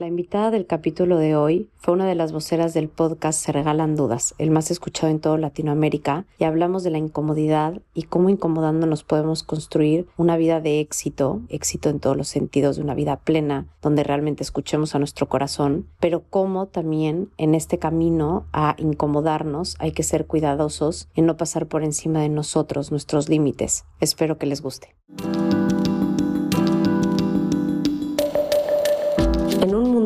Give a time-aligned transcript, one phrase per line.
[0.00, 3.96] La invitada del capítulo de hoy fue una de las voceras del podcast Se Regalan
[3.96, 9.04] Dudas, el más escuchado en toda Latinoamérica, y hablamos de la incomodidad y cómo incomodándonos
[9.04, 13.66] podemos construir una vida de éxito, éxito en todos los sentidos, de una vida plena,
[13.82, 19.92] donde realmente escuchemos a nuestro corazón, pero cómo también en este camino a incomodarnos hay
[19.92, 23.84] que ser cuidadosos en no pasar por encima de nosotros, nuestros límites.
[24.00, 24.96] Espero que les guste.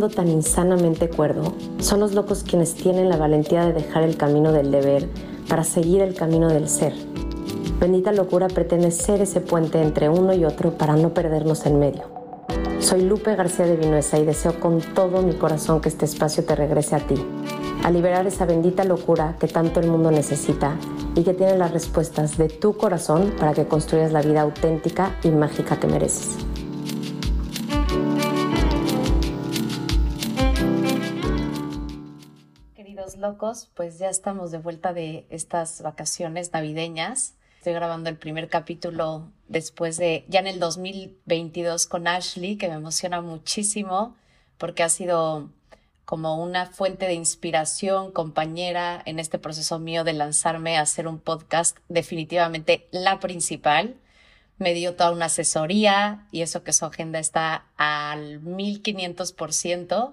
[0.09, 4.70] Tan insanamente cuerdo, son los locos quienes tienen la valentía de dejar el camino del
[4.70, 5.09] deber
[5.48, 6.95] para seguir el camino del ser.
[7.80, 12.05] Bendita locura pretende ser ese puente entre uno y otro para no perdernos en medio.
[12.79, 16.55] Soy Lupe García de Vinuesa y deseo con todo mi corazón que este espacio te
[16.55, 17.15] regrese a ti,
[17.82, 20.77] a liberar esa bendita locura que tanto el mundo necesita
[21.16, 25.30] y que tiene las respuestas de tu corazón para que construyas la vida auténtica y
[25.30, 26.37] mágica que mereces.
[33.74, 37.35] Pues ya estamos de vuelta de estas vacaciones navideñas.
[37.57, 42.74] Estoy grabando el primer capítulo después de, ya en el 2022 con Ashley, que me
[42.74, 44.15] emociona muchísimo
[44.59, 45.49] porque ha sido
[46.04, 51.18] como una fuente de inspiración, compañera en este proceso mío de lanzarme a hacer un
[51.18, 53.95] podcast, definitivamente la principal.
[54.59, 60.12] Me dio toda una asesoría y eso que su agenda está al 1500%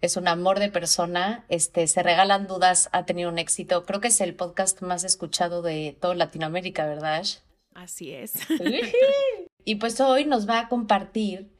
[0.00, 3.84] es un amor de persona, este, se regalan dudas, ha tenido un éxito.
[3.84, 7.24] Creo que es el podcast más escuchado de toda Latinoamérica, ¿verdad?
[7.74, 8.34] Así es.
[9.64, 11.50] y pues hoy nos va a compartir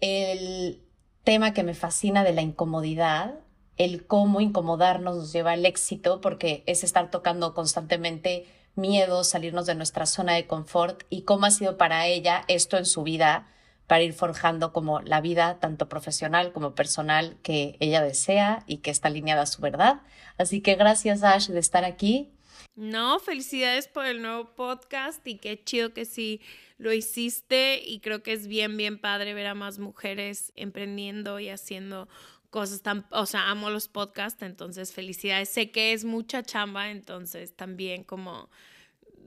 [0.00, 0.82] el
[1.22, 3.34] tema que me fascina de la incomodidad,
[3.76, 9.74] el cómo incomodarnos nos lleva al éxito, porque es estar tocando constantemente miedo, salirnos de
[9.74, 13.48] nuestra zona de confort y cómo ha sido para ella esto en su vida
[13.92, 18.90] para ir forjando como la vida tanto profesional como personal que ella desea y que
[18.90, 20.00] está alineada a su verdad.
[20.38, 22.32] Así que gracias Ash de estar aquí.
[22.74, 26.40] No, felicidades por el nuevo podcast y qué chido que sí
[26.78, 31.50] lo hiciste y creo que es bien, bien padre ver a más mujeres emprendiendo y
[31.50, 32.08] haciendo
[32.48, 35.50] cosas tan, o sea, amo los podcasts, entonces felicidades.
[35.50, 38.48] Sé que es mucha chamba, entonces también como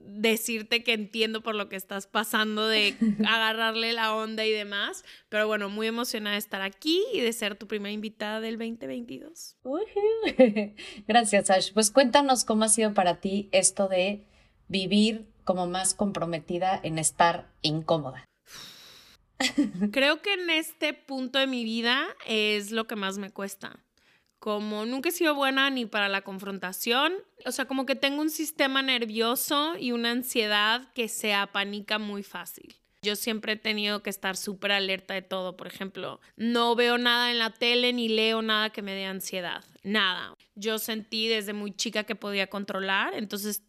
[0.08, 2.96] decirte que entiendo por lo que estás pasando de
[3.26, 7.56] agarrarle la onda y demás, pero bueno, muy emocionada de estar aquí y de ser
[7.56, 9.56] tu primera invitada del 2022.
[11.08, 11.72] Gracias, Ash.
[11.72, 14.24] Pues cuéntanos cómo ha sido para ti esto de
[14.68, 18.24] vivir como más comprometida en estar incómoda.
[19.92, 23.85] Creo que en este punto de mi vida es lo que más me cuesta
[24.46, 27.14] como nunca he sido buena ni para la confrontación,
[27.44, 32.22] o sea, como que tengo un sistema nervioso y una ansiedad que se apanica muy
[32.22, 32.76] fácil.
[33.02, 35.56] Yo siempre he tenido que estar súper alerta de todo.
[35.56, 39.64] Por ejemplo, no veo nada en la tele ni leo nada que me dé ansiedad.
[39.82, 40.32] Nada.
[40.54, 43.64] Yo sentí desde muy chica que podía controlar, entonces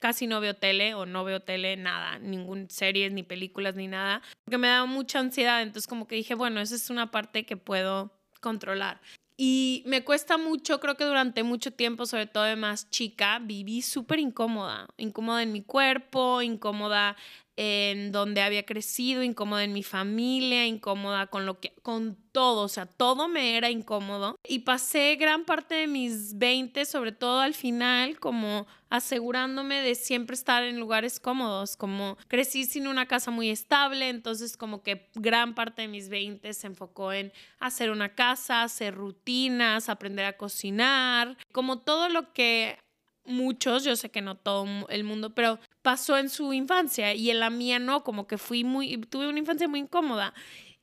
[0.00, 4.22] casi no veo tele o no veo tele, nada, ningún series, ni películas, ni nada,
[4.46, 5.60] porque me daba mucha ansiedad.
[5.60, 9.02] Entonces como que dije, bueno, esa es una parte que puedo controlar.
[9.36, 13.80] Y me cuesta mucho, creo que durante mucho tiempo, sobre todo de más chica, viví
[13.82, 17.16] súper incómoda, incómoda en mi cuerpo, incómoda
[17.56, 22.68] en donde había crecido, incómoda en mi familia, incómoda con lo que, con todo, o
[22.68, 24.36] sea, todo me era incómodo.
[24.46, 30.34] Y pasé gran parte de mis 20, sobre todo al final, como asegurándome de siempre
[30.34, 35.54] estar en lugares cómodos, como crecí sin una casa muy estable, entonces como que gran
[35.54, 41.36] parte de mis 20 se enfocó en hacer una casa, hacer rutinas, aprender a cocinar,
[41.52, 42.78] como todo lo que
[43.24, 47.40] muchos, yo sé que no todo el mundo, pero pasó en su infancia y en
[47.40, 50.32] la mía no, como que fui muy, tuve una infancia muy incómoda.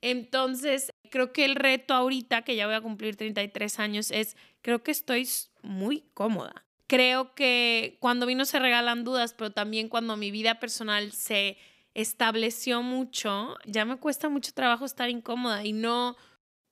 [0.02, 4.84] Entonces, creo que el reto ahorita, que ya voy a cumplir 33 años, es, creo
[4.84, 5.28] que estoy
[5.62, 6.66] muy cómoda.
[6.88, 11.58] Creo que cuando vino se regalan dudas, pero también cuando mi vida personal se
[11.94, 16.16] estableció mucho, ya me cuesta mucho trabajo estar incómoda y no,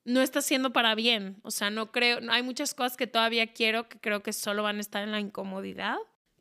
[0.06, 1.38] no está siendo para bien.
[1.44, 4.78] O sea, no creo, hay muchas cosas que todavía quiero que creo que solo van
[4.78, 5.98] a estar en la incomodidad.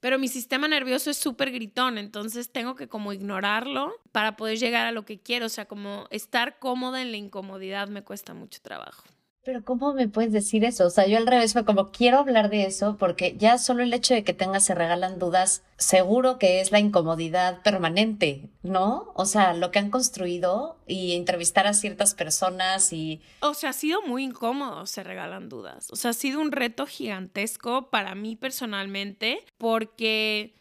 [0.06, 4.86] Pero mi sistema nervioso es súper gritón, entonces tengo que como ignorarlo para poder llegar
[4.86, 5.46] a lo que quiero.
[5.46, 9.02] O sea, como estar cómoda en la incomodidad me cuesta mucho trabajo.
[9.46, 10.86] Pero ¿cómo me puedes decir eso?
[10.86, 13.94] O sea, yo al revés fue como quiero hablar de eso porque ya solo el
[13.94, 19.12] hecho de que tengas se regalan dudas, seguro que es la incomodidad permanente, ¿no?
[19.14, 23.20] O sea, lo que han construido y entrevistar a ciertas personas y...
[23.38, 25.92] O sea, ha sido muy incómodo, se regalan dudas.
[25.92, 30.56] O sea, ha sido un reto gigantesco para mí personalmente porque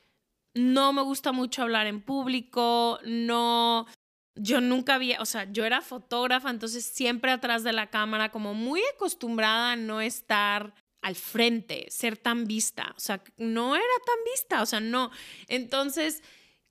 [0.54, 3.88] no me gusta mucho hablar en público, no
[4.36, 8.54] yo nunca había, o sea, yo era fotógrafa, entonces siempre atrás de la cámara, como
[8.54, 14.24] muy acostumbrada a no estar al frente, ser tan vista, o sea, no era tan
[14.34, 15.12] vista, o sea, no.
[15.48, 16.24] Entonces,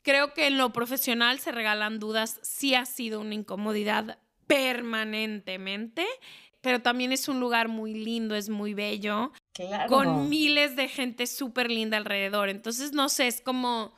[0.03, 6.07] creo que en lo profesional se regalan dudas, sí ha sido una incomodidad permanentemente,
[6.61, 9.33] pero también es un lugar muy lindo, es muy bello,
[9.89, 12.49] con miles de gente súper linda alrededor.
[12.49, 13.95] Entonces, no sé, es como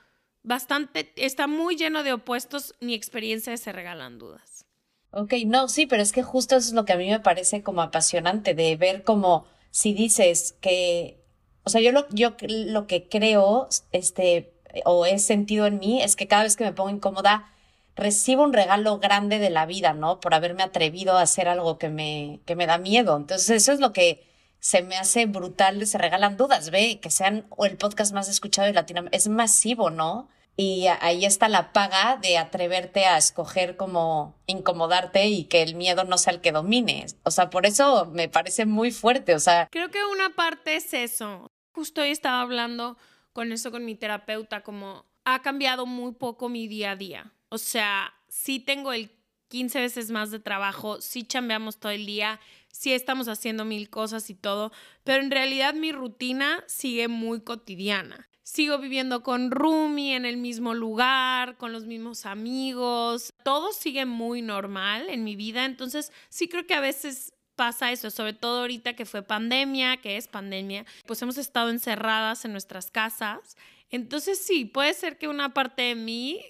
[0.47, 4.65] bastante, está muy lleno de opuestos, mi experiencia se regalan dudas.
[5.11, 7.63] Ok, no, sí, pero es que justo eso es lo que a mí me parece
[7.63, 11.23] como apasionante, de ver como si dices que,
[11.65, 14.55] o sea, yo lo, yo lo que creo, este,
[14.85, 17.53] o he sentido en mí, es que cada vez que me pongo incómoda,
[17.97, 20.21] recibo un regalo grande de la vida, ¿no?
[20.21, 23.17] Por haberme atrevido a hacer algo que me, que me da miedo.
[23.17, 24.27] Entonces, eso es lo que
[24.61, 28.75] se me hace brutal, se regalan dudas, ve, que sean el podcast más escuchado de
[28.75, 30.29] Latinoamérica, es masivo, ¿no?
[30.57, 36.05] Y ahí está la paga de atreverte a escoger como incomodarte y que el miedo
[36.05, 37.07] no sea el que domine.
[37.25, 39.35] O sea, por eso me parece muy fuerte.
[39.35, 39.69] O sea.
[39.71, 41.51] Creo que una parte es eso.
[41.73, 42.97] Justo hoy estaba hablando
[43.35, 47.33] con eso con mi terapeuta, como ha cambiado muy poco mi día a día.
[47.51, 49.11] O sea, sí tengo el
[49.49, 52.41] 15 veces más de trabajo, sí chambeamos todo el día,
[52.73, 54.73] sí estamos haciendo mil cosas y todo,
[55.05, 60.73] pero en realidad mi rutina sigue muy cotidiana sigo viviendo con Rumi en el mismo
[60.73, 66.65] lugar, con los mismos amigos, todo sigue muy normal en mi vida, entonces sí creo
[66.65, 71.21] que a veces pasa eso, sobre todo ahorita que fue pandemia, que es pandemia, pues
[71.23, 73.57] hemos estado encerradas en nuestras casas,
[73.91, 76.41] entonces sí, puede ser que una parte de mí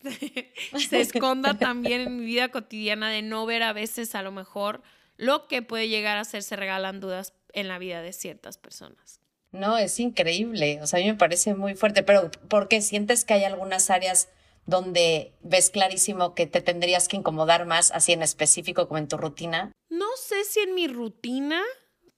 [0.88, 4.82] se esconda también en mi vida cotidiana de no ver a veces a lo mejor
[5.18, 9.21] lo que puede llegar a ser se regalan dudas en la vida de ciertas personas.
[9.52, 10.80] No, es increíble.
[10.82, 13.90] O sea, a mí me parece muy fuerte, pero ¿por qué sientes que hay algunas
[13.90, 14.28] áreas
[14.66, 19.16] donde ves clarísimo que te tendrías que incomodar más, así en específico como en tu
[19.16, 19.72] rutina?
[19.90, 21.60] No sé si en mi rutina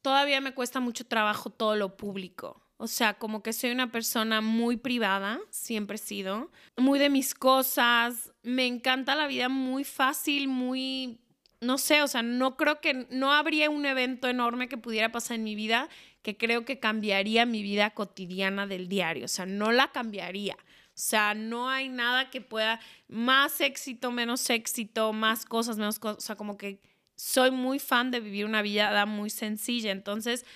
[0.02, 2.62] todavía me cuesta mucho trabajo todo lo público.
[2.76, 7.34] O sea, como que soy una persona muy privada, siempre he sido, muy de mis
[7.34, 11.20] cosas, me encanta la vida muy fácil, muy,
[11.60, 15.36] no sé, o sea, no creo que, no habría un evento enorme que pudiera pasar
[15.36, 15.88] en mi vida
[16.24, 20.56] que creo que cambiaría mi vida cotidiana del diario, o sea, no la cambiaría.
[20.56, 26.18] O sea, no hay nada que pueda, más éxito, menos éxito, más cosas, menos cosas,
[26.18, 26.80] o sea, como que
[27.14, 30.46] soy muy fan de vivir una vida muy sencilla, entonces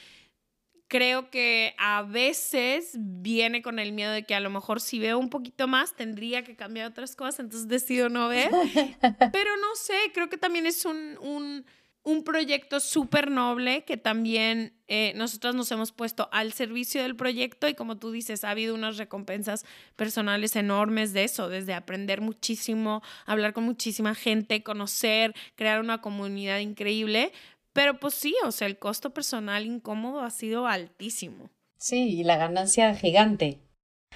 [0.87, 5.19] creo que a veces viene con el miedo de que a lo mejor si veo
[5.19, 8.51] un poquito más tendría que cambiar otras cosas, entonces decido no ver,
[9.33, 11.67] pero no sé, creo que también es un, un
[12.09, 17.69] un proyecto súper noble que también eh, nosotros nos hemos puesto al servicio del proyecto
[17.69, 23.03] y como tú dices, ha habido unas recompensas personales enormes de eso, desde aprender muchísimo,
[23.27, 27.31] hablar con muchísima gente, conocer, crear una comunidad increíble,
[27.75, 31.51] pero pues sí, o sea, el costo personal incómodo ha sido altísimo.
[31.77, 33.61] Sí, y la ganancia gigante.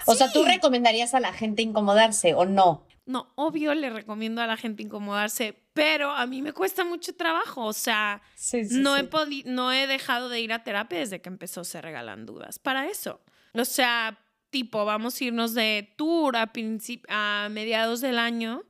[0.06, 2.86] O sea, ¿tú recomendarías a la gente incomodarse o no?
[3.04, 7.64] No, obvio le recomiendo a la gente incomodarse, pero a mí me cuesta mucho trabajo.
[7.64, 8.22] O sea,
[8.70, 9.08] no, He
[9.46, 12.58] no he dejado de ir a terapia desde que empezó Se Regalan Dudas.
[12.58, 13.20] Para eso.
[13.54, 14.19] O sea,
[14.50, 16.52] tipo, vamos a irnos de tour a,
[17.08, 18.64] a mediados del año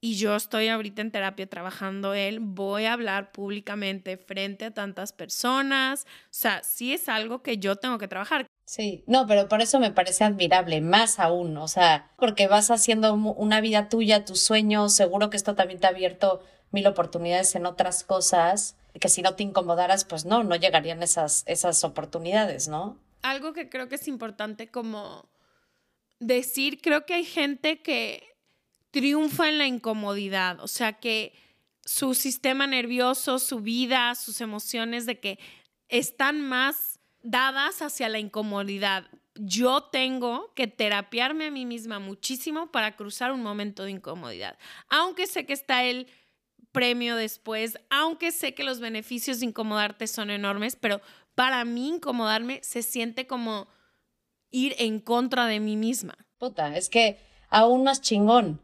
[0.00, 5.12] y yo estoy ahorita en terapia trabajando él, voy a hablar públicamente frente a tantas
[5.12, 6.04] personas.
[6.24, 8.46] O sea, sí es algo que yo tengo que trabajar.
[8.64, 13.14] Sí, no, pero por eso me parece admirable, más aún, o sea, porque vas haciendo
[13.14, 17.64] una vida tuya, tus sueños, seguro que esto también te ha abierto mil oportunidades en
[17.64, 22.98] otras cosas, que si no te incomodaras, pues no, no llegarían esas, esas oportunidades, ¿no?
[23.22, 25.30] Algo que creo que es importante como
[26.20, 28.27] decir, creo que hay gente que
[28.90, 31.34] triunfa en la incomodidad, o sea, que
[31.84, 35.38] su sistema nervioso, su vida, sus emociones, de que
[35.88, 39.06] están más dadas hacia la incomodidad.
[39.34, 44.58] Yo tengo que terapiarme a mí misma muchísimo para cruzar un momento de incomodidad.
[44.88, 46.08] Aunque sé que está el
[46.72, 51.00] premio después, aunque sé que los beneficios de incomodarte son enormes, pero
[51.34, 53.68] para mí incomodarme se siente como
[54.50, 56.16] ir en contra de mí misma.
[56.38, 57.18] Puta, es que
[57.48, 58.60] aún más chingón,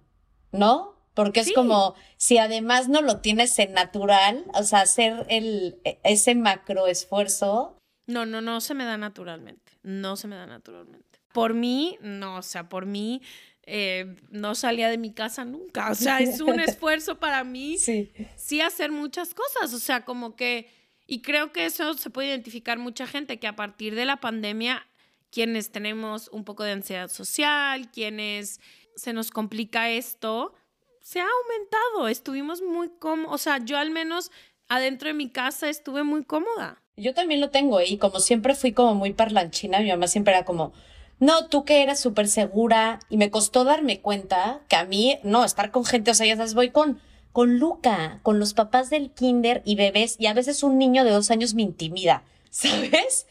[0.54, 0.94] ¿no?
[1.12, 6.00] Porque es como si además no lo tienes en natural, o sea, hacer el, e,
[6.02, 9.72] ese macro esfuerzo no, no, no se me da naturalmente.
[9.82, 11.20] No se me da naturalmente.
[11.32, 13.22] Por mí, no, o sea, por mí
[13.64, 15.90] eh, no salía de mi casa nunca.
[15.90, 18.12] O sea, es un esfuerzo para mí sí.
[18.36, 19.72] sí hacer muchas cosas.
[19.72, 20.70] O sea, como que,
[21.06, 24.86] y creo que eso se puede identificar mucha gente, que a partir de la pandemia,
[25.30, 28.60] quienes tenemos un poco de ansiedad social, quienes
[28.96, 30.54] se nos complica esto,
[31.00, 32.08] se ha aumentado.
[32.08, 34.30] Estuvimos muy cómodos, o sea, yo al menos
[34.68, 36.82] adentro de mi casa estuve muy cómoda.
[36.96, 40.44] Yo también lo tengo y como siempre fui como muy parlanchina, mi mamá siempre era
[40.44, 40.72] como,
[41.18, 45.44] no, tú que eras súper segura y me costó darme cuenta que a mí, no,
[45.44, 47.00] estar con gente, o sea, ya sabes, voy con,
[47.32, 51.10] con Luca, con los papás del kinder y bebés y a veces un niño de
[51.10, 53.26] dos años me intimida, ¿sabes?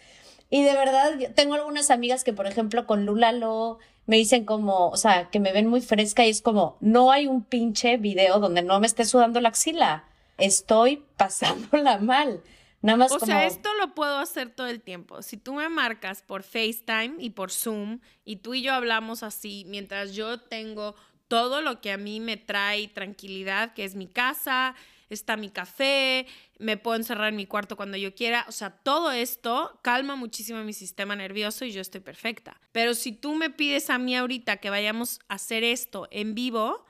[0.50, 4.90] Y de verdad, tengo algunas amigas que, por ejemplo, con Lula lo me dicen como,
[4.90, 8.40] o sea, que me ven muy fresca y es como, no hay un pinche video
[8.40, 10.06] donde no me esté sudando la axila.
[10.38, 12.42] Estoy pasándola mal.
[12.82, 15.22] Nada más o sea, esto lo puedo hacer todo el tiempo.
[15.22, 19.64] Si tú me marcas por FaceTime y por Zoom y tú y yo hablamos así,
[19.70, 20.96] mientras yo tengo
[21.30, 24.76] todo lo que a mí me trae tranquilidad, que es mi casa,
[25.10, 26.28] está mi café,
[26.64, 28.46] me puedo encerrar en mi cuarto cuando yo quiera.
[28.48, 32.60] O sea, todo esto calma muchísimo mi sistema nervioso y yo estoy perfecta.
[32.72, 36.86] Pero si tú me pides a mí ahorita que vayamos a hacer esto en vivo,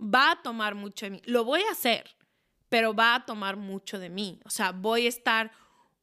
[0.00, 1.22] va a tomar mucho de mí.
[1.24, 2.16] Lo voy a hacer
[2.72, 4.40] pero va a tomar mucho de mí.
[4.46, 5.52] O sea, voy a estar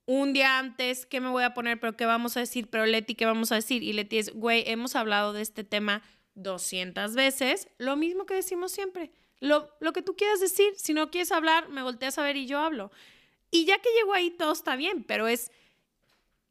[0.05, 1.79] un día antes, ¿qué me voy a poner?
[1.79, 2.69] ¿Pero qué vamos a decir?
[2.69, 3.81] ¿Pero Leti, qué vamos a decir?
[3.81, 6.03] Y Leti es, güey, hemos hablado de este tema
[6.35, 9.11] 200 veces, lo mismo que decimos siempre.
[9.39, 12.45] Lo, lo que tú quieras decir, si no quieres hablar, me volteas a ver y
[12.45, 12.91] yo hablo.
[13.51, 15.51] Y ya que llego ahí, todo está bien, pero es,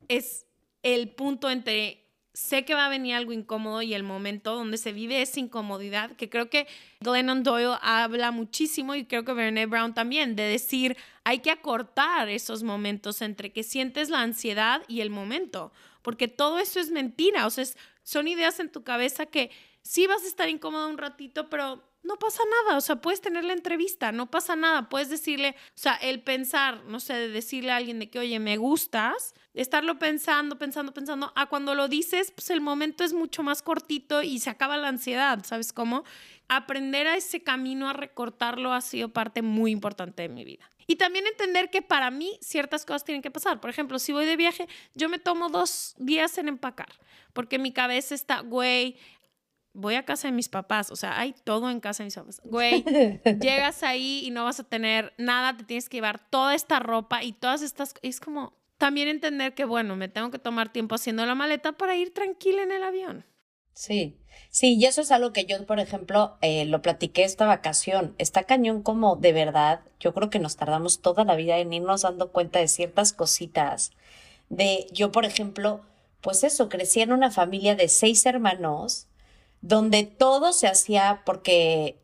[0.09, 0.47] es
[0.83, 4.93] el punto entre sé que va a venir algo incómodo y el momento donde se
[4.93, 6.69] vive esa incomodidad, que creo que
[7.01, 12.29] Glennon Doyle habla muchísimo y creo que Brené Brown también, de decir, hay que acortar
[12.29, 17.45] esos momentos entre que sientes la ansiedad y el momento, porque todo eso es mentira,
[17.45, 17.65] o sea,
[18.05, 19.51] son ideas en tu cabeza que
[19.83, 23.45] sí vas a estar incómodo un ratito, pero no pasa nada, o sea, puedes tener
[23.45, 27.71] la entrevista, no pasa nada, puedes decirle, o sea, el pensar, no sé, de decirle
[27.71, 32.31] a alguien de que, oye, me gustas, estarlo pensando, pensando, pensando, a cuando lo dices,
[32.31, 36.05] pues el momento es mucho más cortito y se acaba la ansiedad, ¿sabes cómo?
[36.49, 40.69] Aprender a ese camino, a recortarlo, ha sido parte muy importante de mi vida.
[40.87, 43.61] Y también entender que para mí ciertas cosas tienen que pasar.
[43.61, 46.89] Por ejemplo, si voy de viaje, yo me tomo dos días en empacar,
[47.35, 48.97] porque mi cabeza está, güey,
[49.79, 52.41] voy a casa de mis papás, o sea, hay todo en casa de mis papás.
[52.45, 52.85] Güey,
[53.41, 57.23] llegas ahí y no vas a tener nada, te tienes que llevar toda esta ropa
[57.23, 61.27] y todas estas, es como también entender que, bueno, me tengo que tomar tiempo haciendo
[61.27, 63.25] la maleta para ir tranquila en el avión.
[63.73, 64.17] Sí,
[64.51, 68.15] sí, y eso es algo que yo, por ejemplo, eh, lo platiqué esta vacación.
[68.19, 72.03] Está cañón como de verdad, yo creo que nos tardamos toda la vida en irnos
[72.03, 73.93] dando cuenta de ciertas cositas.
[74.49, 75.83] De yo, por ejemplo,
[76.21, 79.08] pues eso, crecí en una familia de seis hermanos
[79.61, 81.99] donde todo se hacía porque,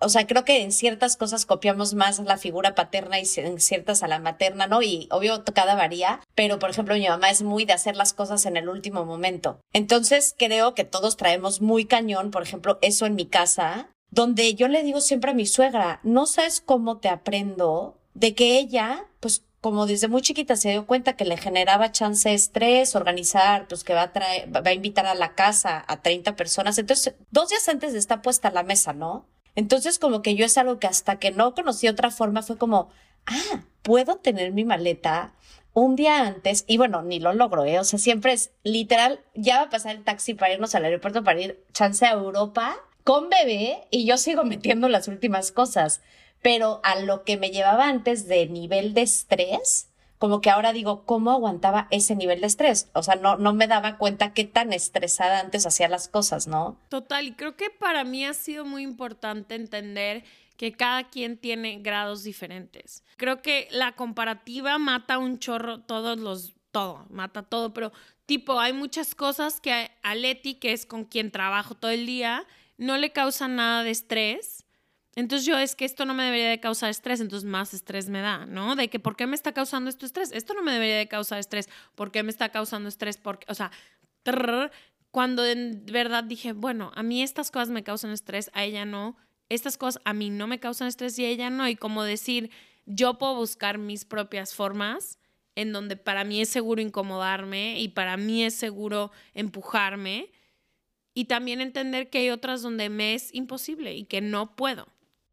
[0.00, 4.02] o sea, creo que en ciertas cosas copiamos más la figura paterna y en ciertas
[4.02, 4.82] a la materna, ¿no?
[4.82, 8.46] Y obvio, cada varía, pero por ejemplo, mi mamá es muy de hacer las cosas
[8.46, 9.58] en el último momento.
[9.72, 14.68] Entonces, creo que todos traemos muy cañón, por ejemplo, eso en mi casa, donde yo
[14.68, 19.44] le digo siempre a mi suegra, no sabes cómo te aprendo de que ella, pues
[19.66, 23.94] como desde muy chiquita se dio cuenta que le generaba chance estrés, organizar, pues que
[23.94, 26.78] va a traer, va a invitar a la casa a 30 personas.
[26.78, 29.26] Entonces, dos días antes está puesta la mesa, ¿no?
[29.56, 32.90] Entonces, como que yo es algo que hasta que no conocí otra forma fue como,
[33.26, 35.34] ah, puedo tener mi maleta
[35.72, 37.80] un día antes y bueno, ni lo logro, ¿eh?
[37.80, 41.24] O sea, siempre es literal, ya va a pasar el taxi para irnos al aeropuerto
[41.24, 46.02] para ir chance a Europa con bebé y yo sigo metiendo las últimas cosas
[46.46, 51.04] pero a lo que me llevaba antes de nivel de estrés, como que ahora digo,
[51.04, 52.88] ¿cómo aguantaba ese nivel de estrés?
[52.92, 56.78] O sea, no, no me daba cuenta qué tan estresada antes hacía las cosas, ¿no?
[56.88, 60.22] Total, y creo que para mí ha sido muy importante entender
[60.56, 63.02] que cada quien tiene grados diferentes.
[63.16, 67.90] Creo que la comparativa mata un chorro todos los, todo, mata todo, pero
[68.24, 72.46] tipo, hay muchas cosas que a Leti, que es con quien trabajo todo el día,
[72.78, 74.65] no le causan nada de estrés
[75.16, 78.20] entonces yo es que esto no me debería de causar estrés, entonces más estrés me
[78.20, 78.76] da, ¿no?
[78.76, 80.30] De que ¿por qué me está causando esto estrés?
[80.30, 83.16] Esto no me debería de causar estrés, ¿por qué me está causando estrés?
[83.16, 83.72] Porque, o sea,
[85.10, 89.16] cuando en verdad dije, bueno, a mí estas cosas me causan estrés, a ella no,
[89.48, 92.50] estas cosas a mí no me causan estrés y a ella no, y como decir,
[92.84, 95.18] yo puedo buscar mis propias formas
[95.54, 100.30] en donde para mí es seguro incomodarme y para mí es seguro empujarme
[101.14, 104.86] y también entender que hay otras donde me es imposible y que no puedo.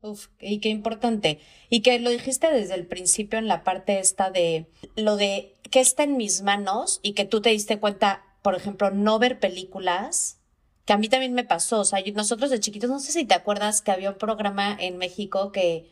[0.04, 1.40] Uf, y qué importante.
[1.70, 4.68] Y que lo dijiste desde el principio en la parte esta de
[4.98, 8.92] lo de que está en mis manos y que tú te diste cuenta, por ejemplo,
[8.92, 10.40] no ver películas,
[10.86, 11.80] que a mí también me pasó.
[11.80, 14.98] O sea, nosotros de chiquitos, no sé si te acuerdas que había un programa en
[14.98, 15.90] México que,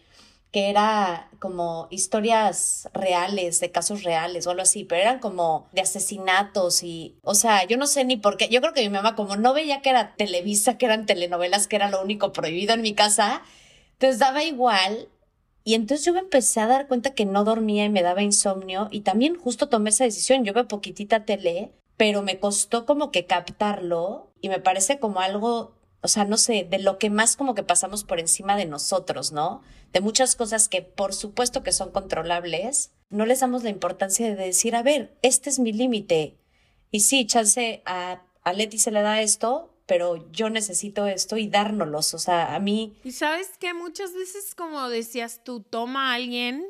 [0.52, 5.84] que era como historias reales, de casos reales o algo así, pero eran como de
[5.84, 8.50] asesinatos y, o sea, yo no sé ni por qué.
[8.50, 11.78] Yo creo que mi mamá, como no veía que era Televisa, que eran telenovelas, que
[11.78, 13.42] era lo único prohibido en mi casa,
[14.02, 15.10] Entonces daba igual.
[15.64, 18.88] Y entonces yo me empecé a dar cuenta que no dormía y me daba insomnio.
[18.90, 20.44] Y también justo tomé esa decisión.
[20.44, 24.34] Yo veo poquitita tele, pero me costó como que captarlo.
[24.42, 27.62] Y me parece como algo, o sea, no sé, de lo que más como que
[27.62, 29.62] pasamos por encima de nosotros, ¿no?
[29.94, 32.94] De muchas cosas que por supuesto que son controlables.
[33.12, 36.40] No les damos la importancia de decir, a ver, este es mi límite.
[36.90, 41.50] Y sí, chance a, a Leti se le da esto, pero yo necesito esto y
[41.50, 42.14] dárnoslos.
[42.14, 42.96] O sea, a mí.
[43.04, 46.66] Y sabes que muchas veces, como decías tú, toma a alguien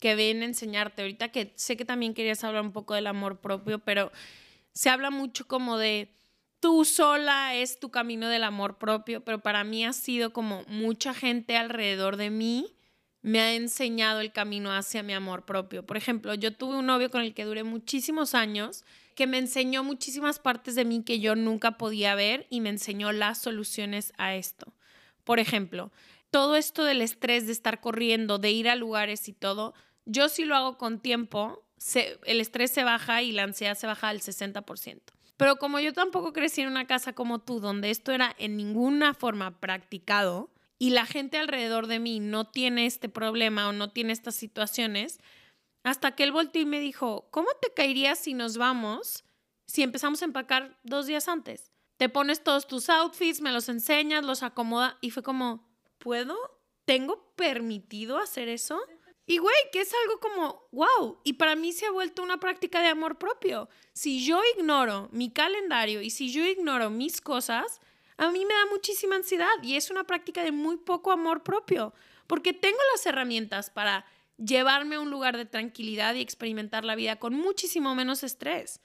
[0.00, 1.02] que viene a enseñarte.
[1.02, 4.10] Ahorita que sé que también querías hablar un poco del amor propio, pero
[4.72, 6.08] se habla mucho como de
[6.58, 11.12] tú sola es tu camino del amor propio, pero para mí ha sido como mucha
[11.12, 12.74] gente alrededor de mí
[13.20, 15.84] me ha enseñado el camino hacia mi amor propio.
[15.84, 19.84] Por ejemplo, yo tuve un novio con el que duré muchísimos años que me enseñó
[19.84, 24.34] muchísimas partes de mí que yo nunca podía ver y me enseñó las soluciones a
[24.34, 24.74] esto.
[25.24, 25.92] Por ejemplo,
[26.30, 30.44] todo esto del estrés de estar corriendo, de ir a lugares y todo, yo sí
[30.44, 31.64] lo hago con tiempo,
[32.24, 35.00] el estrés se baja y la ansiedad se baja al 60%.
[35.36, 39.14] Pero como yo tampoco crecí en una casa como tú, donde esto era en ninguna
[39.14, 44.12] forma practicado y la gente alrededor de mí no tiene este problema o no tiene
[44.12, 45.20] estas situaciones,
[45.84, 49.24] hasta que él volteó y me dijo, ¿cómo te caería si nos vamos
[49.66, 51.70] si empezamos a empacar dos días antes?
[51.98, 56.36] Te pones todos tus outfits, me los enseñas, los acomoda y fue como, ¿puedo?
[56.86, 58.80] ¿Tengo permitido hacer eso?
[59.26, 62.80] Y güey, que es algo como, wow, y para mí se ha vuelto una práctica
[62.80, 63.68] de amor propio.
[63.92, 67.80] Si yo ignoro mi calendario y si yo ignoro mis cosas,
[68.16, 71.94] a mí me da muchísima ansiedad y es una práctica de muy poco amor propio,
[72.26, 77.16] porque tengo las herramientas para llevarme a un lugar de tranquilidad y experimentar la vida
[77.16, 78.80] con muchísimo menos estrés.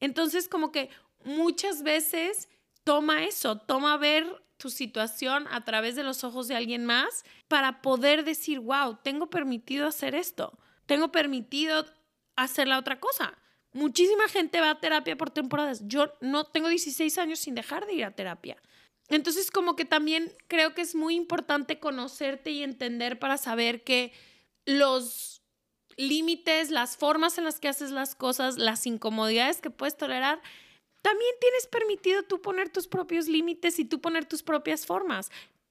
[0.00, 0.90] Entonces, como que
[1.24, 2.48] muchas veces
[2.84, 4.26] toma eso, toma ver
[4.56, 9.30] tu situación a través de los ojos de alguien más para poder decir, wow, tengo
[9.30, 11.86] permitido hacer esto, tengo permitido
[12.34, 13.36] hacer la otra cosa.
[13.72, 15.82] Muchísima gente va a terapia por temporadas.
[15.86, 18.56] Yo no tengo 16 años sin dejar de ir a terapia.
[19.08, 24.12] Entonces, como que también creo que es muy importante conocerte y entender para saber que
[24.68, 25.40] los
[25.96, 30.42] límites, las formas en las que haces las cosas, las incomodidades que puedes tolerar,
[31.00, 35.30] también tienes permitido tú poner tus propios límites y tú poner tus propias formas.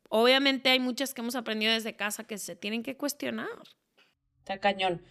[0.09, 3.47] Obviamente hay muchas que hemos aprendido desde casa que se tienen que cuestionar.
[4.39, 5.03] Está cañón,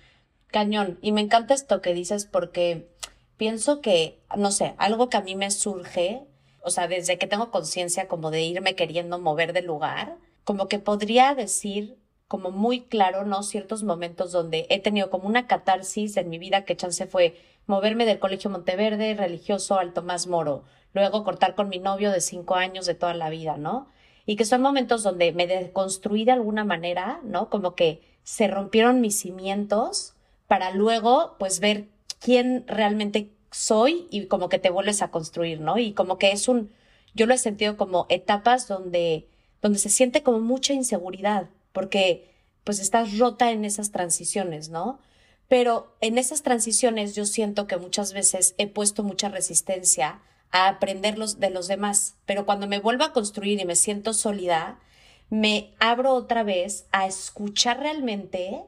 [0.48, 0.98] cañón.
[1.00, 2.88] Y me encanta esto que dices porque
[3.36, 6.26] pienso que, no sé, algo que a mí me surge,
[6.60, 10.80] o sea, desde que tengo conciencia como de irme queriendo mover de lugar, como que
[10.80, 13.42] podría decir como muy claro, ¿no?
[13.42, 18.06] Ciertos momentos donde he tenido como una catarsis en mi vida que chance fue moverme
[18.06, 22.86] del Colegio Monteverde religioso al Tomás Moro, luego cortar con mi novio de cinco años
[22.86, 23.88] de toda la vida, ¿no?
[24.24, 27.48] Y que son momentos donde me deconstruí de alguna manera, ¿no?
[27.48, 30.14] Como que se rompieron mis cimientos
[30.48, 31.86] para luego, pues, ver
[32.20, 35.78] quién realmente soy y como que te vuelves a construir, ¿no?
[35.78, 36.72] Y como que es un,
[37.14, 39.28] yo lo he sentido como etapas donde,
[39.62, 42.32] donde se siente como mucha inseguridad, porque
[42.64, 44.98] pues estás rota en esas transiciones, ¿no?
[45.46, 51.18] Pero en esas transiciones yo siento que muchas veces he puesto mucha resistencia a aprender
[51.18, 54.80] de los demás, pero cuando me vuelvo a construir y me siento sólida,
[55.28, 58.62] me abro otra vez a escuchar realmente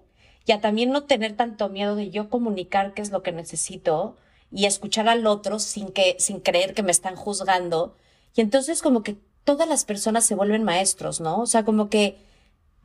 [0.44, 4.18] y a también no tener tanto miedo de yo comunicar qué es lo que necesito
[4.53, 7.97] y escuchar al otro sin que sin creer que me están juzgando
[8.37, 11.40] y entonces como que todas las personas se vuelven maestros, ¿no?
[11.40, 12.28] O sea, como que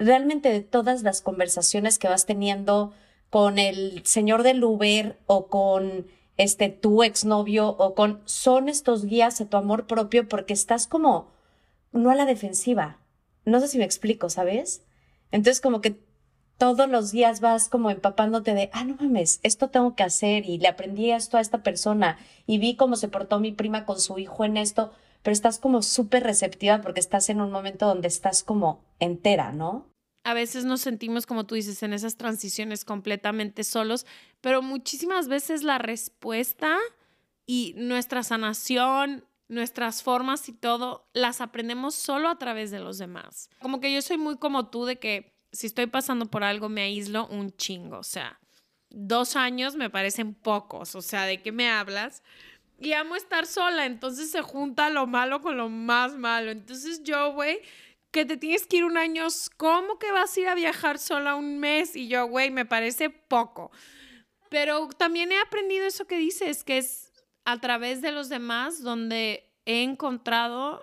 [0.06, 2.94] realmente de todas las conversaciones que vas teniendo
[3.30, 9.39] con el señor del Uber o con este tu exnovio o con son estos guías
[9.42, 11.32] a tu amor propio porque estás como
[11.92, 13.00] no a la defensiva.
[13.46, 14.84] No sé si me explico, ¿sabes?
[15.32, 16.00] Entonces como que
[16.58, 20.60] todos los días vas como empapándote de, ah, no mames, esto tengo que hacer y
[20.60, 24.18] le aprendí esto a esta persona y vi cómo se portó mi prima con su
[24.20, 24.92] hijo en esto,
[25.24, 29.93] pero estás como súper receptiva porque estás en un momento donde estás como entera, ¿no?
[30.24, 34.06] A veces nos sentimos, como tú dices, en esas transiciones completamente solos,
[34.42, 36.78] pero muchísimas veces la respuesta
[37.46, 43.50] y nuestra sanación, nuestras formas y todo, las aprendemos solo a través de los demás.
[43.62, 46.84] Como que yo soy muy como tú de que si estoy pasando por algo me
[46.84, 48.40] aíslo un chingo, o sea,
[48.90, 52.24] dos años me parecen pocos, o sea, ¿de qué me hablas?
[52.80, 56.52] y amo estar sola, entonces se junta lo malo con lo más malo.
[56.52, 57.60] Entonces yo, güey,
[58.13, 61.36] que te tienes que ir un año, ¿cómo que vas a ir a viajar sola
[61.36, 61.95] un mes?
[61.95, 63.71] Y yo, güey, me parece poco.
[64.49, 67.12] Pero también he aprendido eso que dices, que es
[67.43, 70.80] a través de los demás donde he encontrado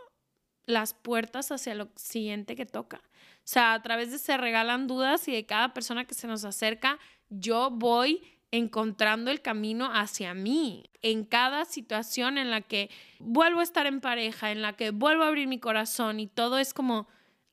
[0.67, 2.99] las puertas hacia lo siguiente que toca.
[2.99, 6.45] O sea, a través de Se Regalan Dudas y de cada persona que se nos
[6.45, 10.91] acerca, yo voy encontrando el camino hacia mí.
[11.01, 12.91] En cada situación en la que
[13.21, 16.59] vuelvo a estar en pareja, en la que vuelvo a abrir mi corazón y todo
[16.59, 17.07] es como,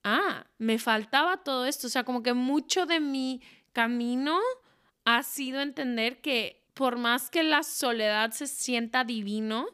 [0.08, 1.88] ah, me faltaba todo esto.
[1.88, 3.42] O sea, como que mucho de mi
[3.74, 4.40] camino
[5.06, 9.68] ha sido entender que por más que la soledad se sienta divino,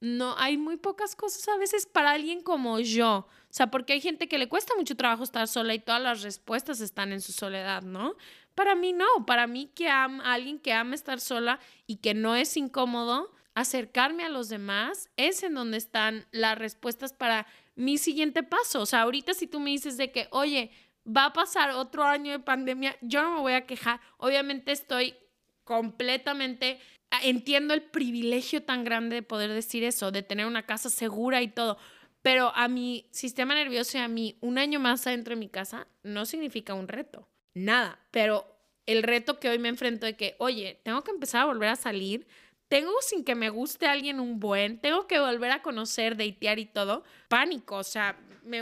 [0.00, 3.26] no hay muy pocas cosas a veces para alguien como yo.
[3.54, 6.22] O sea, porque hay gente que le cuesta mucho trabajo estar sola y todas las
[6.22, 8.14] respuestas están en su soledad, ¿no?
[8.54, 12.56] Para mí no, para mí que alguien que ama estar sola y que no es
[12.56, 18.80] incómodo, acercarme a los demás es en donde están las respuestas para mi siguiente paso.
[18.80, 20.70] O sea, ahorita si tú me dices de que, oye,
[21.04, 24.00] va a pasar otro año de pandemia, yo no me voy a quejar.
[24.16, 25.14] Obviamente estoy
[25.64, 26.78] completamente,
[27.22, 31.48] entiendo el privilegio tan grande de poder decir eso, de tener una casa segura y
[31.48, 31.78] todo,
[32.22, 35.86] pero a mi sistema nervioso y a mí un año más adentro de mi casa
[36.02, 37.28] no significa un reto.
[37.54, 37.98] Nada.
[38.10, 38.46] Pero
[38.86, 41.76] el reto que hoy me enfrento de que, oye, tengo que empezar a volver a
[41.76, 42.26] salir.
[42.68, 44.78] Tengo sin que me guste alguien un buen.
[44.78, 47.04] Tengo que volver a conocer, datear y todo.
[47.28, 47.76] Pánico.
[47.76, 48.60] O sea, me,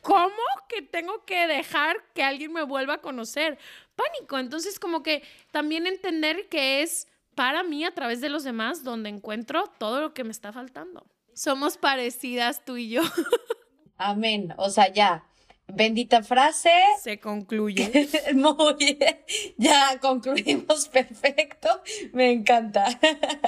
[0.00, 3.58] ¿cómo que tengo que dejar que alguien me vuelva a conocer?
[3.94, 4.38] Pánico.
[4.38, 9.08] Entonces, como que también entender que es para mí a través de los demás donde
[9.08, 11.06] encuentro todo lo que me está faltando.
[11.34, 13.02] Somos parecidas tú y yo.
[13.96, 14.52] Amén.
[14.58, 15.24] O sea, ya.
[15.68, 16.70] Bendita frase.
[17.00, 18.08] Se concluye.
[18.34, 19.24] Muy bien.
[19.56, 21.68] Ya concluimos perfecto.
[22.12, 22.86] Me encanta.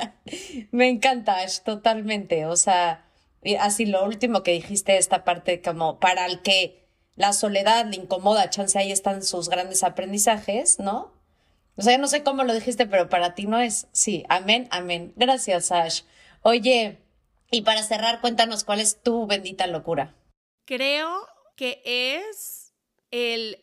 [0.71, 2.47] Me encanta, totalmente.
[2.47, 3.05] O sea,
[3.61, 8.51] así lo último que dijiste, esta parte como para el que la soledad le incomoda,
[8.51, 11.13] chance ahí están sus grandes aprendizajes, ¿no?
[11.77, 13.89] O sea, no sé cómo lo dijiste, pero para ti no es.
[13.93, 15.13] Sí, amén, amén.
[15.17, 16.03] Gracias, Ash.
[16.43, 16.99] Oye,
[17.51, 20.15] y para cerrar, cuéntanos cuál es tu bendita locura.
[20.65, 22.73] Creo que es
[23.11, 23.59] el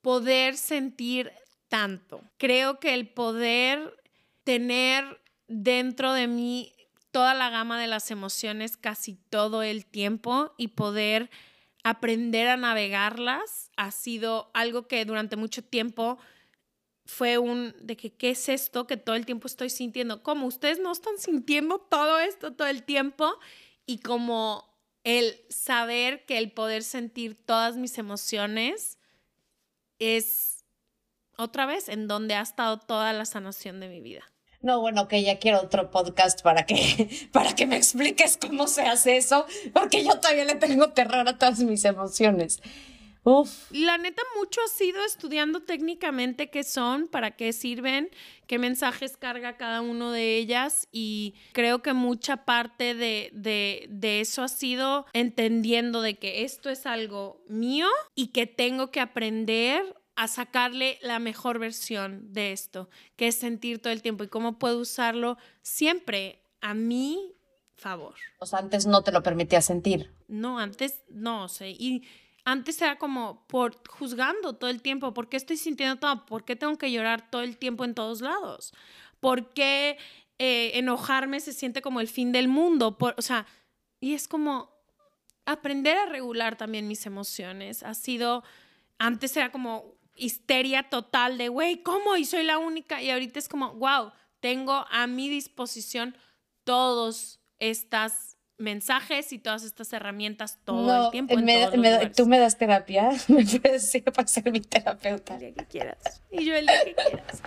[0.00, 1.32] poder sentir
[1.68, 2.22] tanto.
[2.38, 3.96] Creo que el poder
[4.44, 6.74] tener dentro de mí
[7.10, 11.30] toda la gama de las emociones casi todo el tiempo y poder
[11.84, 16.18] aprender a navegarlas ha sido algo que durante mucho tiempo
[17.04, 20.22] fue un de que qué es esto que todo el tiempo estoy sintiendo.
[20.22, 23.38] Como ustedes no están sintiendo todo esto todo el tiempo
[23.84, 24.71] y como
[25.04, 28.98] el saber que el poder sentir todas mis emociones
[29.98, 30.64] es
[31.36, 34.22] otra vez en donde ha estado toda la sanación de mi vida.
[34.60, 38.82] No, bueno, que ya quiero otro podcast para que, para que me expliques cómo se
[38.82, 42.60] hace eso, porque yo todavía le tengo terror a todas mis emociones.
[43.24, 43.70] Uf.
[43.70, 48.10] La neta, mucho ha sido estudiando técnicamente qué son, para qué sirven,
[48.48, 54.20] qué mensajes carga cada uno de ellas y creo que mucha parte de, de, de
[54.20, 59.94] eso ha sido entendiendo de que esto es algo mío y que tengo que aprender
[60.16, 64.58] a sacarle la mejor versión de esto, que es sentir todo el tiempo y cómo
[64.58, 67.34] puedo usarlo siempre a mi
[67.74, 68.14] favor.
[68.38, 70.14] O sea, antes no te lo permitía sentir.
[70.28, 71.70] No, antes no, sé.
[71.70, 72.02] Y
[72.44, 76.26] antes era como por juzgando todo el tiempo, ¿por qué estoy sintiendo todo?
[76.26, 78.72] ¿Por qué tengo que llorar todo el tiempo en todos lados?
[79.20, 79.98] ¿Por qué
[80.38, 82.98] eh, enojarme se siente como el fin del mundo?
[82.98, 83.46] Por, o sea,
[84.00, 84.70] y es como
[85.46, 87.82] aprender a regular también mis emociones.
[87.82, 88.42] Ha sido,
[88.98, 92.16] antes era como histeria total de, güey, ¿cómo?
[92.16, 93.00] Y soy la única.
[93.02, 96.16] Y ahorita es como, wow, tengo a mi disposición
[96.64, 101.34] todos estas mensajes y todas estas herramientas todo el tiempo.
[102.16, 105.34] tú me das terapia, me puedes decir para ser mi terapeuta.
[105.34, 106.22] El día que quieras.
[106.30, 107.42] Y yo el día que quieras.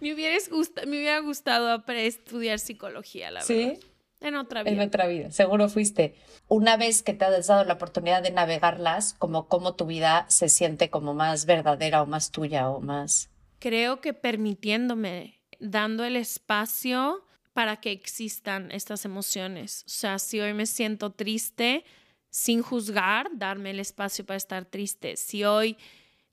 [0.00, 3.78] me, hubiera gustado, me hubiera gustado estudiar psicología, la verdad.
[3.78, 3.78] ¿Sí?
[4.20, 4.72] En otra vida.
[4.72, 6.14] En otra vida, seguro fuiste.
[6.48, 10.48] Una vez que te has dado la oportunidad de navegarlas, como cómo tu vida se
[10.48, 13.30] siente como más verdadera o más tuya o más.
[13.58, 19.84] Creo que permitiéndome, dando el espacio para que existan estas emociones.
[19.86, 21.84] O sea, si hoy me siento triste,
[22.30, 25.16] sin juzgar, darme el espacio para estar triste.
[25.16, 25.76] Si hoy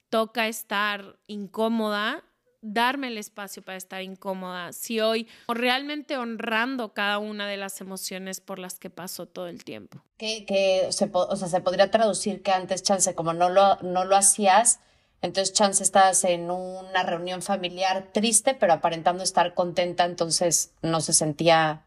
[0.09, 2.23] toca estar incómoda,
[2.61, 4.73] darme el espacio para estar incómoda.
[4.73, 9.63] Si hoy realmente honrando cada una de las emociones por las que paso todo el
[9.63, 10.03] tiempo.
[10.17, 14.05] Que, que se, o sea, se podría traducir que antes, chance, como no lo, no
[14.05, 14.79] lo hacías,
[15.21, 21.13] entonces, chance estás en una reunión familiar triste, pero aparentando estar contenta, entonces no se
[21.13, 21.83] sentía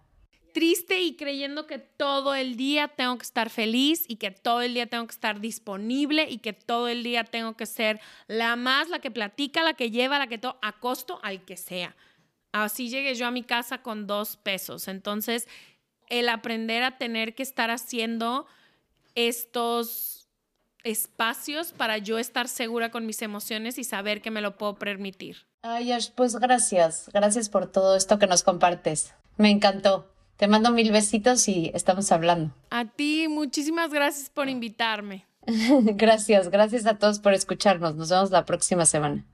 [0.53, 4.75] triste y creyendo que todo el día tengo que estar feliz y que todo el
[4.75, 8.89] día tengo que estar disponible y que todo el día tengo que ser la más,
[8.89, 11.97] la que platica, la que lleva, la que todo, a costo al que sea.
[12.53, 14.89] Así llegué yo a mi casa con dos pesos.
[14.89, 15.49] Entonces,
[16.09, 18.47] el aprender a tener que estar haciendo
[19.15, 20.22] estos
[20.85, 25.47] espacios para yo estar segura con mis emociones y saber que me lo puedo permitir.
[25.63, 29.15] Ay, pues gracias, gracias por todo esto que nos compartes.
[29.37, 30.09] Me encantó.
[30.37, 32.53] Te mando mil besitos y estamos hablando.
[32.71, 35.25] A ti, muchísimas gracias por invitarme.
[35.47, 37.95] gracias, gracias a todos por escucharnos.
[37.95, 39.25] Nos vemos la próxima semana.